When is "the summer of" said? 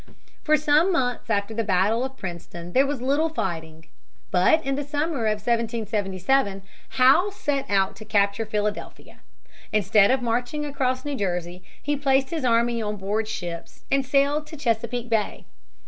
4.73-5.33